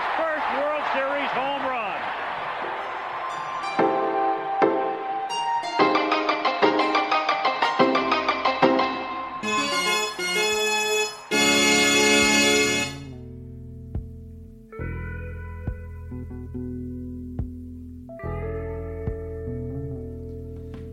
[0.00, 2.00] his first World Series home run.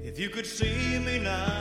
[0.04, 1.56] If you could see me now.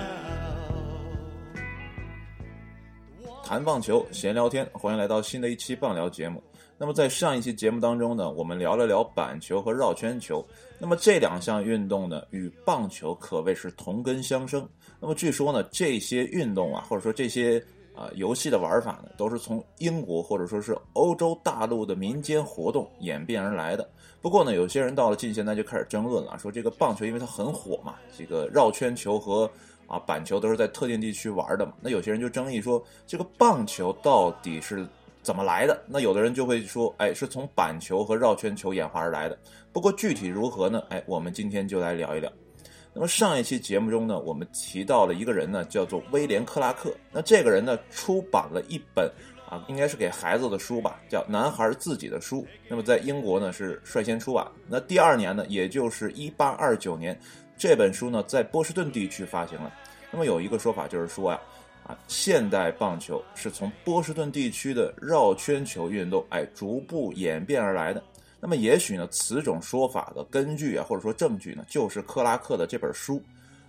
[3.44, 6.42] 谈棒球，闲聊天，欢迎来到新的一期棒聊节目。
[6.78, 10.46] 那么在上一期节目当中呢，我们聊了聊板球和绕圈球。
[10.78, 14.68] 那么这两项运动呢，与棒球可谓是同根相生。
[15.00, 17.58] 那么据说呢，这些运动啊，或者说这些
[17.94, 23.88] 啊游戏的玩法呢，都是从英国或者说是欧洲大陆的民间活动演变而来的。
[24.20, 29.50] 不过呢，有些人到了近现代就开始争论了，说这个棒球因为它很火嘛，这个绕圈球和
[29.86, 31.72] 啊，板球都是在特定地区玩的嘛。
[31.80, 34.86] 那有些人就争议说，这个棒球到底是
[35.26, 35.82] 怎么来的？
[35.88, 39.36] 那有的人就会说，哎，是从板球和绕圈球演化而来的。
[39.72, 40.80] 不过具体如何呢？
[40.88, 42.32] 哎，我们今天就来聊一聊。
[42.94, 46.94] 那么上一期节目中呢，我们提到了一个人呢，叫做威廉克拉克。
[47.10, 49.10] 那这个人呢，出版了一本
[49.50, 52.42] 啊，应该是给孩子的书吧，叫《男孩自己的书》。
[52.68, 54.46] 那么在英国呢是率先出版。
[54.68, 57.18] 那第二年呢，也就是一八二九年。
[57.58, 59.72] 这本书呢，在波士顿地区发行了。
[60.12, 61.55] 那么有一个说法就是说呀，啊，
[61.86, 68.02] 啊现代棒球是从波士顿地区的绕圈球运动，哎，逐步演变而来的。
[68.40, 73.22] 那么也许呢，此种说法的根据啊，或者说证据呢，就是克拉克的这本书。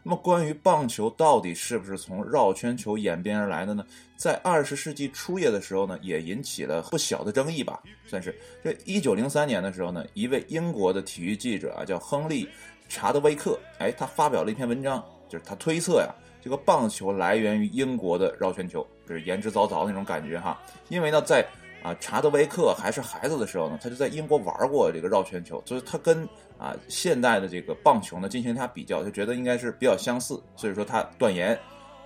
[0.04, 3.86] 那么关于棒球到底是不是从绕圈球演变而来的呢？
[4.16, 8.34] 在二十世纪初叶的时候呢，也引起了不小的争议吧，算是。
[8.64, 12.48] 这一九零三年的时候呢，一位英国的体育记者啊，叫亨利。
[12.90, 16.08] 查德威克，哎，他发表了一篇文章，就是他推测呀，
[16.42, 20.58] 这个棒球来源于英国的绕圈球，就是言之凿凿那种感觉哈。
[20.90, 21.46] 因为呢，在
[21.84, 26.24] 啊查德威克还是孩子的时候呢，他就在英国玩过这个绕圈球，所以他跟
[26.58, 31.58] 啊现代的这个棒球呢进行他比较，就觉得应该是比较相似，所以说他断言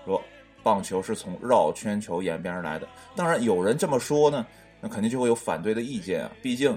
[0.05, 0.21] 说
[0.63, 2.87] 棒球是从绕圈球演变而来的。
[3.15, 4.45] 当然，有人这么说呢，
[4.79, 6.75] 那肯定就会有反对的意见啊，毕竟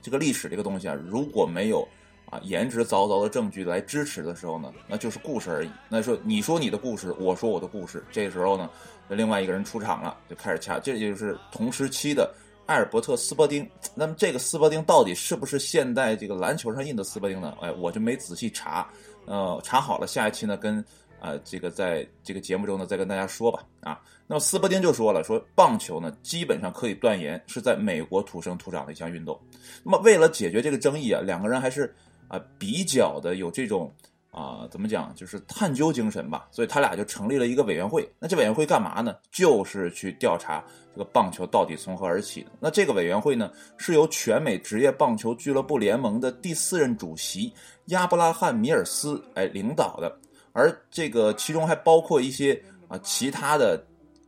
[0.00, 1.86] 这个历史这个东西啊，如果没有。
[2.30, 5.70] 啊，言之凿凿的证据来支持的时候呢，那就是故事而已。
[5.88, 8.70] 那说你说你的故事，我说我的故事，这时候呢，
[9.08, 10.78] 另外一个人出场了，就开始掐。
[10.78, 12.32] 这就是同时期的
[12.66, 13.68] 艾尔伯特·斯伯丁。
[13.96, 17.52] 那么这个斯伯丁到底是不是现代这个篮球上印的斯伯丁呢？
[17.60, 18.88] 哎，我就没仔细查。
[19.26, 20.78] 呃，查好了，下一期呢跟
[21.18, 23.64] 啊这个在这个节目中呢再跟大家说吧。
[23.80, 29.36] 啊，那么斯伯丁就说了，说棒球呢基本上可以断言是在美国土生土长的一项运动。
[29.82, 31.92] 那么为了解决这个争议啊，两个人还是。
[32.30, 33.92] 啊，比较的有这种
[34.30, 36.48] 啊，怎么讲，就是探究精神吧。
[36.52, 38.08] 所以他俩就成立了一个委员会。
[38.20, 39.16] 那这委员会干嘛呢？
[39.32, 40.64] 就是去调查
[40.94, 42.50] 这个棒球到底从何而起的。
[42.60, 47.52] 那这个委员会呢，是由全美职业棒球俱乐部联盟的第四任主席
[47.86, 50.16] 亚伯拉罕·米尔斯哎领导的。
[50.52, 53.80] 而这个其中还包括一些啊其他的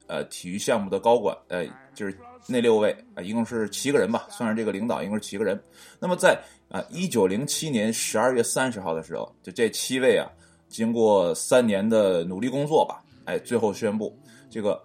[0.07, 1.65] 呃体育项目的高管，呃，
[1.95, 2.17] 就是
[2.47, 5.59] 那六位啊，一共是七个人吧，算上这个领导，一共是七个人。
[6.01, 6.37] 那么在
[6.69, 10.27] 啊，一九零七年十二月三十号的时候，就这七位啊，
[10.69, 14.13] 经过三年的努力工作吧，哎，最后宣布
[14.51, 14.83] 这个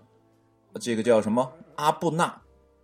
[0.80, 2.40] 这个叫什么阿布纳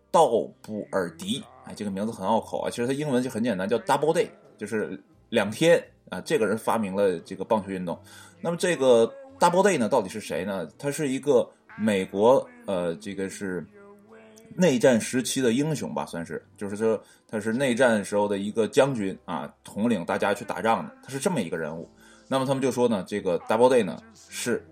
[0.09, 0.28] 道
[0.62, 2.69] 布尔迪，哎，这个名字很拗口啊。
[2.69, 6.19] 其实它英文就很简单，叫 Double Day，就是两天啊。
[6.22, 7.97] 这个人发明了这个棒球运动。
[8.41, 9.06] 那么这个
[9.39, 10.67] Double Day 呢，到底是谁呢？
[10.79, 11.47] 他是一个
[11.78, 13.63] 美国呃，这个是。
[14.56, 21.90] 内战时期的英雄吧，算是，就是说他是内战时候的一个将军啊，统领大家去打仗的，他是这么一个人物。
[22.28, 23.97] 那么他们就说呢，这个 Double Day 呢
[24.30, 24.66] 是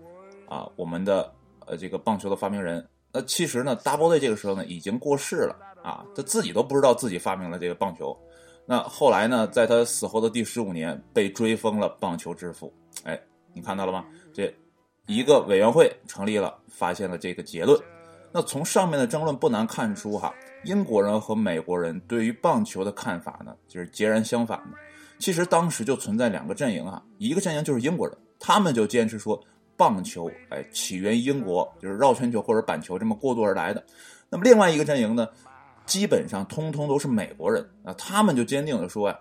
[0.48, 1.32] 啊我们的
[1.66, 2.86] 呃这个棒球的发明人。
[3.12, 8.16] 那其实呢，Double Day 这个时候呢已经过世了啊，他自己都不知道自己发明了这个棒球。
[8.64, 12.72] 那后来呢，在他死后的第十五年，被追封了棒球之父。
[13.04, 13.20] 哎，
[13.52, 14.06] 你看到了吗？
[14.32, 14.54] 这
[15.06, 17.78] 一个委员会成立了，发现了这个结论。
[18.32, 20.34] 那从上面的争论不难看出，哈，
[20.64, 24.78] 英国人和美国人对于棒球的看法呢，就是截然相反的。
[25.18, 29.40] 其实当时就存在两个阵营啊，一个阵营就是英国人，他们就坚持说
[29.76, 33.84] 棒球，哎，起源于英国，就是绕圈球或者板球这么过渡而来的。
[34.28, 35.28] 那么另外一个阵营呢，
[35.84, 39.18] 基本上通通都是美国人啊，他们就坚定的说呀，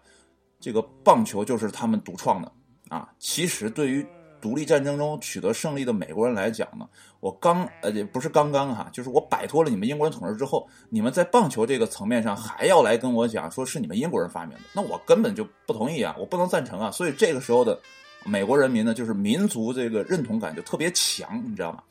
[0.60, 2.52] 这个棒球就是他们独创的
[2.88, 3.10] 啊。
[3.20, 4.06] 其实对于
[4.42, 6.88] 独立战争中取得胜利的美国人来讲呢，
[7.20, 16.90] 我刚呃也不是刚刚哈，就是我摆脱了你们英国人统治之后，你们在棒球这个层面上还要来跟我讲说是你们英国人发明的，那我根本就不同意啊，我不能赞成啊。
[16.90, 17.80] 所以这个时候的
[18.26, 21.84] 美国人民呢，就是民族这个认同感就特别强，你知道吗？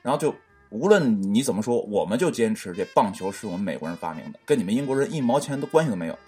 [0.00, 0.34] 然后就
[0.70, 6.18] 无论你怎么说，我们就坚持这棒球是我们美国人发明的，跟你们英国人一毛钱的关系都没有。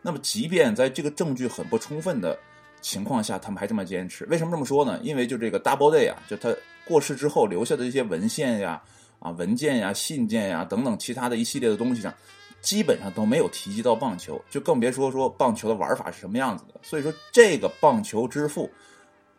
[0.00, 2.38] 那么，即便在这个证据很不充分的
[2.80, 4.98] 情况下，他们还这么坚持，为什么这么说呢？
[5.02, 6.54] 因为就这个 Double Day 啊，就他
[6.84, 8.82] 过世之后留下的一些文献呀、
[9.18, 12.12] 啊文件呀、信件呀等等其他的一系列的东西上。
[12.60, 16.74] 基本上都没有提及到棒球，就更别说说棒球的玩法是什么样子的。
[16.82, 18.68] 所以说，这个棒球之父，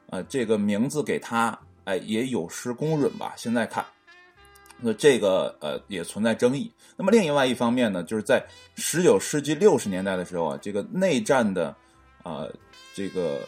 [0.10, 3.34] 呃，这个名字给他，哎，也有失公允吧？
[3.36, 3.86] 现在看，
[4.80, 6.72] 那这个呃也存在争议。
[6.96, 8.42] 那么另外一方面呢，就是在
[8.76, 11.76] 十九世纪六十年代的时候啊，这个内战的
[12.24, 12.50] 呃
[13.00, 13.48] 这个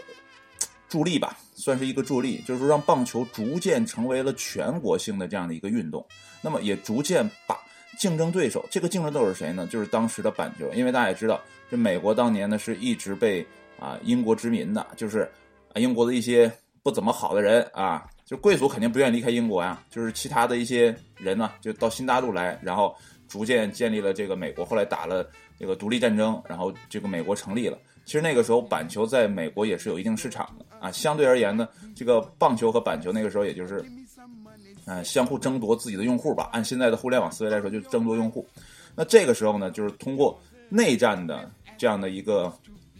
[0.87, 6.05] 助力吧，算是一个助力，就是说让棒球逐渐成为了全国性的这样的一个运动。
[6.41, 7.59] 那么也逐渐把。
[7.97, 9.67] 竞争对手，这个竞争对手是谁呢？
[9.67, 11.39] 就是当时的板球，因为大家也知道，
[11.69, 13.45] 这美国当年呢是一直被
[13.77, 15.29] 啊英国殖民的，就是
[15.73, 16.51] 啊英国的一些
[16.81, 22.95] 不怎么好的人啊，就贵族肯定不愿意离开英国呀，就是其他的一些人呢就到新大陆来，然后
[23.27, 27.77] 逐渐建立了这个美国，后来打了这个独立战争，然后这个美国成立了。
[28.05, 33.83] 其实那个时候板球在美国也是有一定市场的啊，相对而言呢，这个棒球和板球那个时候也就是。
[34.87, 36.49] 嗯，相互争夺自己的用户吧。
[36.51, 38.43] 按现在的互联网思维来说，就是争夺用户。
[38.95, 40.37] 那这个时候呢，就是通过
[40.69, 42.51] 内战的这样的一个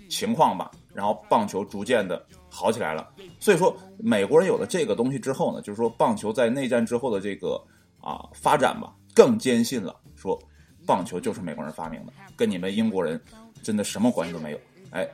[0.07, 3.09] 情况吧，然后棒球逐渐的好起来了。
[3.39, 7.59] 所以说，美国人有了这个东西之后呢，就是说棒球在内战之后的这个
[7.99, 10.39] 啊发展吧，更坚信了说
[10.85, 13.19] 棒球就是美国人发明的，跟你们英国人
[13.63, 14.59] 真的什么关系都没有。
[14.91, 15.09] 哎，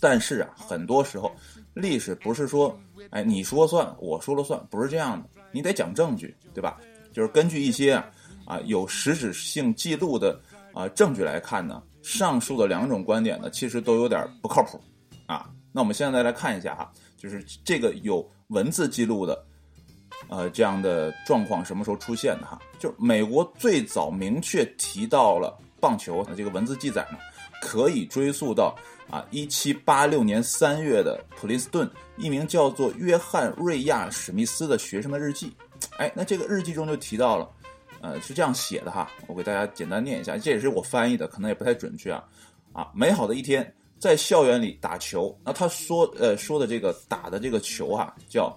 [0.00, 1.32] 但是啊，很多时候。
[1.72, 2.76] 历史不是说，
[3.10, 5.28] 哎，你说算，我说了算，不是这样的。
[5.52, 6.80] 你得讲证据，对吧？
[7.12, 7.94] 就是根据一些
[8.44, 10.38] 啊有实质性记录的
[10.74, 14.80] 啊证据来看呢，上述的两种观点呢，其实都有点不靠谱
[15.26, 15.48] 啊。
[15.70, 19.44] 那我们现在来看一下哈，就是这个有文字记录的，
[20.28, 22.60] 呃，这样的状况什么时候出现的哈？
[22.80, 27.18] 就美国最早明确提到了棒球的这个文字记载呢，
[27.60, 28.76] 可以追溯到。
[29.10, 35.52] 啊，一七八六年三月的普林斯顿一名叫做约翰瑞亚史密斯的学生的日记，
[35.98, 37.50] 哎，那这个日记中就提到了，
[38.00, 42.22] 呃，是这样写的哈，我给大家简单念一下，这也是我翻译的，可能也不太准确啊。
[42.72, 48.56] 啊，美好的一天，在校园里打球，那他说，呃，说的这个打的这个球啊，叫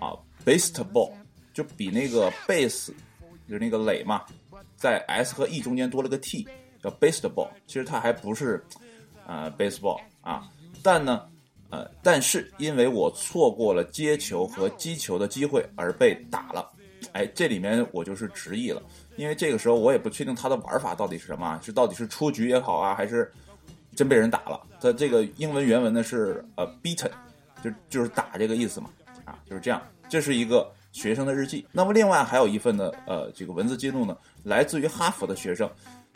[0.00, 1.12] 啊，baseball，
[1.54, 2.88] 就比那个 base，
[3.48, 4.24] 就是那个垒嘛，
[4.74, 6.44] 在 s 和 e 中间多了个 t，
[6.82, 8.62] 叫 baseball，其实它还不是。
[9.24, 10.48] 呃，baseball 啊，
[10.82, 11.22] 但呢，
[11.70, 16.68] 呃，但是因为我错过了接球和击球的机会而被打了，
[17.12, 18.82] 哎，这里面我就是直译了，
[19.14, 23.32] 因为这个时候我也不确定他的玩法到底是什么，是到底是出局也好啊，还是
[23.94, 24.60] 真被人打了。
[24.80, 27.08] 他这个英文原文呢是呃 beaten，
[27.62, 28.90] 就就是打这个意思嘛，
[29.24, 29.80] 啊，就是这样。
[30.08, 31.64] 这是一个学生的日记。
[31.70, 35.70] 那么另外还有一份呢，呃，这个文字记录呢，来自于哈佛的学生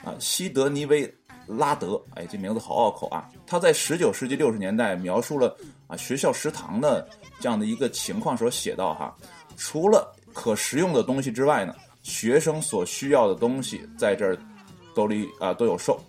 [0.04, 1.12] 啊，西德尼威。
[1.48, 3.30] 拉德，哎，这名字好拗口啊！
[3.46, 5.56] 他在十九世纪六十年代描述了
[5.86, 7.08] 啊学校食堂的
[7.38, 9.16] 这样的一个情况时候写到哈，
[9.56, 11.72] 除了可食用的东西之外呢，
[12.02, 14.36] 学生所需要的东西在这儿
[14.92, 16.00] 都里啊都有售，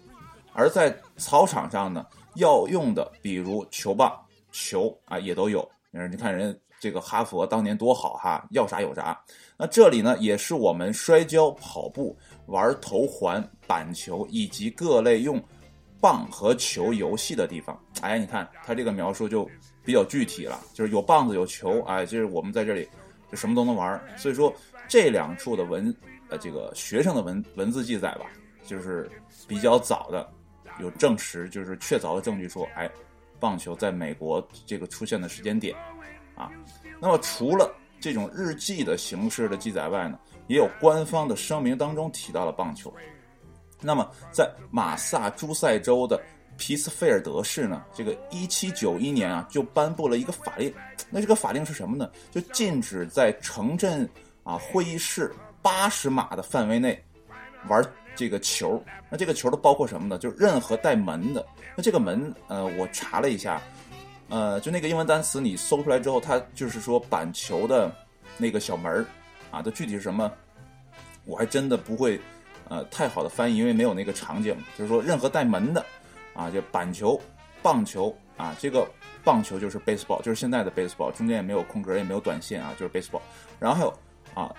[0.53, 2.03] 而在操场上呢，
[2.37, 4.19] 要用的比如球棒、
[4.51, 5.69] 球啊也都有。
[5.91, 9.19] 你看人这个哈佛当年多好哈，要啥有啥。
[9.57, 12.17] 那这里呢，也是我们摔跤、跑步。
[12.47, 15.37] 玩头环、板球以及各类用
[15.99, 17.77] 棒和球游戏的地方。
[17.99, 19.45] 哎，你看他这个描述就
[19.83, 22.87] 比较具体了，就是有棒子有球，哎，就是我们在这里
[23.29, 24.01] 就什么都能玩。
[24.15, 24.53] 所以说
[24.87, 25.93] 这两处的文
[26.29, 28.27] 呃这个学生的文文字记载吧，
[28.65, 29.11] 就是
[29.45, 30.25] 比较早的
[30.79, 32.89] 有证实，就是确凿的证据说，哎，
[33.41, 35.75] 棒球在美国这个出现的时间点
[36.37, 36.49] 啊。
[37.01, 40.17] 那么除了这种日记的形式的记载外呢？
[40.47, 42.93] 也有官方的声明当中提到了棒球。
[43.81, 46.17] 那么，在马萨诸塞州的
[46.55, 50.73] 皮斯菲尔德市呢，这个一七九一年啊，就颁布了一个法令。
[51.09, 52.09] 那这个法令是什么呢？
[52.31, 54.09] 就禁止在城镇
[54.43, 56.97] 啊会议室八十码的范围内
[57.67, 58.81] 玩这个球。
[59.09, 60.17] 那这个球都包括什么呢？
[60.17, 61.45] 就是任何带门的。
[61.75, 63.61] 那这个门，呃，我查了一下，
[64.29, 67.91] 呃，就那个英文单词你搜出来之后，它就是说板球的
[68.37, 69.05] 那个小门儿。
[69.49, 70.29] 啊，它具体是什么？
[71.23, 72.19] 我还真的不会，
[72.67, 74.55] 呃，太好的翻译，因为没有那个场景。
[74.77, 75.85] 就是说，任何带门的，
[76.33, 77.19] 啊，就板球、
[77.61, 78.85] 棒球啊，这个
[79.23, 83.21] 棒球就是 baseball，就是现在的 baseball，中间也没有空格，也没有短线啊，就是 baseball。
[83.57, 83.93] 然后还有
[84.33, 84.53] 啊，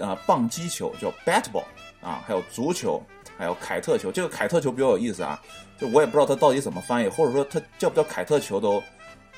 [0.00, 1.64] 啊，棒击球叫 batball，
[2.00, 3.02] 啊，还有足球，
[3.36, 4.10] 还有凯特球。
[4.12, 5.40] 这个凯特球比较有意思啊，
[5.78, 8.82] 就我也不知道它到底怎么翻译，或者说它叫不叫凯特球都，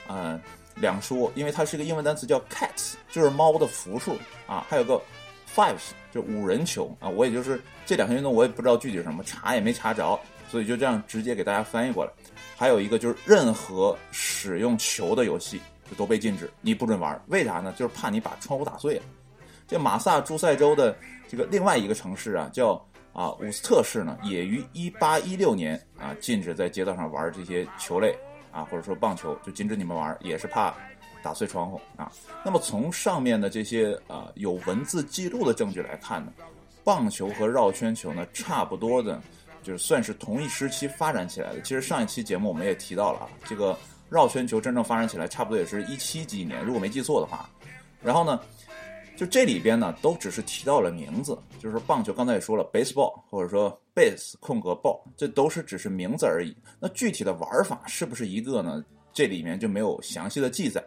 [0.09, 0.41] 嗯。
[0.79, 4.15] 两说，因为它是一个英文单词叫 cats，就是猫的复数
[4.47, 4.63] 啊。
[4.69, 5.01] 还有个
[5.55, 7.09] fives，就五人球啊。
[7.09, 12.11] 我也就是这两项运动我也不知道具体是什么，查也没查着，所以就这样直接给大家翻译过来。
[12.59, 17.19] 还有一个就是任何使用球的游戏就都被禁止，你不准玩。
[17.29, 17.73] 为啥呢？
[17.75, 19.03] 就是怕你把窗户打碎了。
[19.67, 20.95] 这马萨诸塞州的
[21.27, 28.15] 这个另外一个城市啊，叫啊伍斯特市呢，也于一八一六年啊禁止在街道上玩这些球类
[28.53, 30.75] 啊，或者说棒球，就禁止你们玩，也是怕
[31.23, 32.13] 打碎窗户啊。
[32.45, 36.33] 那么从上面的这些啊有文字记录的证据来看呢，
[36.85, 39.19] 棒球和绕圈球呢，差不多的，
[39.63, 41.63] 就是算是同一时期发展起来的。
[41.63, 43.75] 其实上一期节目我们也提到了啊，这个
[44.11, 47.49] 绕圈球真正发展起来，差不多也是一七几年，如果没记错的话。
[48.03, 48.39] 然后呢？
[49.17, 56.55] 就这里边呢，都只是提到了名字，就是棒球，刚才也说了，baseball 或者说 base 空格 ball，这都是只是名字而已。
[56.79, 58.85] 那具体的玩法是不是一个呢？
[59.15, 60.85] 这里面就没有详细的记载。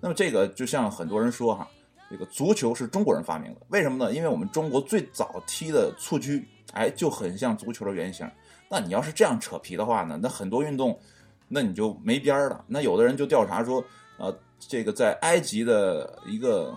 [0.00, 1.68] 那么这个就像很多人说哈，
[2.10, 4.12] 这个足球是中国人发明的，为什么呢？
[4.12, 8.28] 因为我们中国最早踢的蹴鞠，哎，就很像足球的原型。
[8.68, 10.98] 那你要是这样扯皮的话呢，那很多运动，
[11.46, 12.64] 那你就没边儿了。
[12.66, 13.84] 那有的人就调查说，
[14.18, 16.76] 呃，这个在埃及的一个。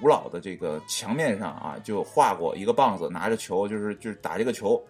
[0.00, 4.82] 古老的这个墙面上啊，就画过一个棒子，拿着球，就是就是打这个球。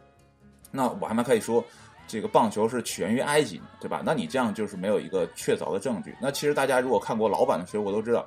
[0.71, 1.63] 那我还可以说，
[2.07, 4.03] 这个棒球是起源于埃及，对吧？
[4.05, 6.17] 那你这样就是没有一个确凿的证据。
[6.21, 8.27] 那其实大家如果看过老版的水浒都知道，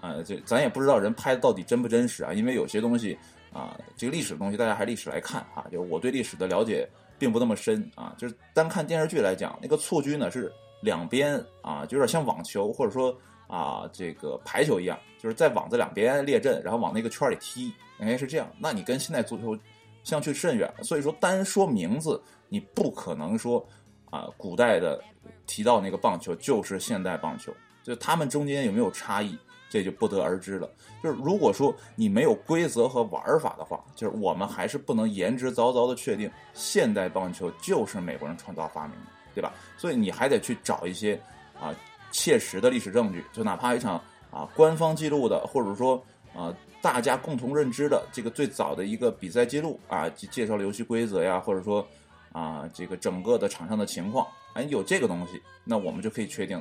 [0.00, 2.32] 呃，这咱也不知道人拍的到底真不真实啊。
[2.32, 3.18] 因为有些东西
[3.52, 5.66] 啊，这个历史的东西，大家还历史来看哈。
[5.70, 8.14] 就我对历史的了解并不那么深啊。
[8.16, 13.16] 就是单看电视剧来讲，那个蹴鞠呢是两边啊，就有点像网球或者说。
[13.52, 18.48] 啊，这个排球一样，就是在网子两边列阵，然后往那个圈里踢，应该是这样。
[18.60, 19.58] 那你跟现代足球
[20.04, 20.72] 相去甚远。
[20.84, 23.66] 所以说，单说名字，你不可能说
[24.08, 25.02] 啊，古代的
[25.48, 29.36] 提到那个棒球就是现代棒球，就他们中间有没有差异，
[29.68, 30.70] 这就不得而知了。
[31.02, 39.52] 就是如果说你没有规则和玩法的话，就是我们还是不能言之凿凿的确定现代棒球就是美国人创造发明的，对吧？
[39.76, 41.20] 所以你还得去找一些
[41.60, 41.74] 啊。
[42.12, 43.94] 切实的历史证据，就哪怕一场
[44.32, 51.86] 啊官方记录的，或者说啊大家共同认知的这个最早的一个比赛记录啊，介绍了游戏规则呀，或者说
[52.32, 56.60] 啊这个整个的场上的情况，哎有这个东西，那我们就可以确定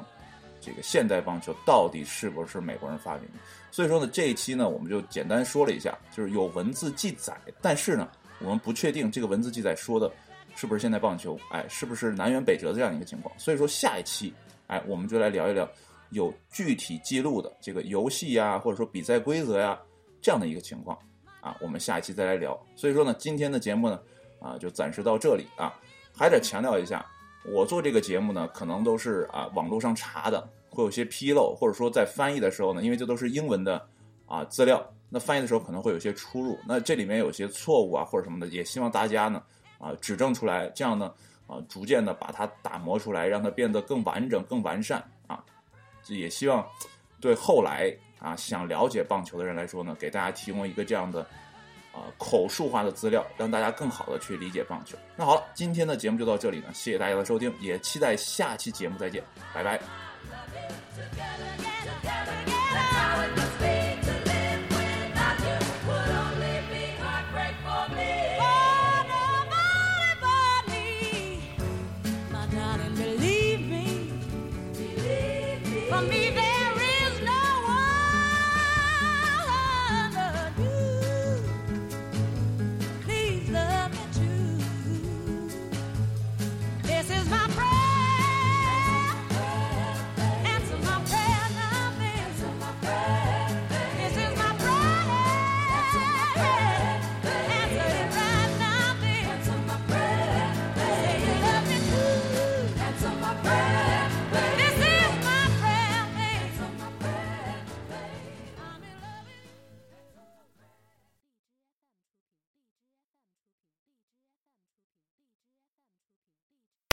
[0.61, 3.39] 这个现代棒球到底是不是美国人发明的。
[3.71, 8.07] 所以说呢，这一期呢我们就简单说了一下，就是有文字记载，但是呢
[8.39, 10.11] 我们不确定这个文字记载说的
[10.55, 13.33] 是不是现代棒球，哎是不是南辕北辙的这样一个情况。
[13.37, 14.33] 所以说下一期。
[14.67, 15.67] 哎，我们就来聊一聊
[16.11, 19.79] 有具体记录的这个游戏呀，或者说比赛规则呀
[20.21, 20.95] 这样的一个情况
[21.41, 21.57] 啊。
[21.59, 22.55] 我们下一期再来聊。
[22.75, 23.99] 所以说呢，今天的节目呢
[24.39, 25.73] 啊就暂时到这里啊。
[26.15, 27.03] 还得强调一下，
[27.51, 33.83] 我做这个节目呢，可能都是啊网络上查的，会有些纰漏，或者说在翻译的时候呢，因为这都是英文的
[34.27, 36.59] 啊资料，那翻译的时候可能会有些出入。
[36.67, 39.41] 那这里面有些错误啊或者什么的，也希望大家呢
[39.79, 41.12] 啊指正出来，这样呢。
[41.50, 45.43] 啊，逐渐的把它打磨出来，让它变得更完整、更完善啊！
[46.03, 46.63] 这也希望
[47.19, 51.21] 对后来啊想了解棒球的人来说呢，给大家提供一个这样的
[51.91, 54.95] 啊口述化的资料，让大家更好的去理解棒球。
[55.15, 59.81] 那好了，今天的节目就到这里呢，谢谢大家的收听，也期待下期节目再见，拜拜。